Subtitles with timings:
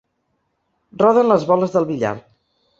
[1.03, 2.19] Roden les boles del billar.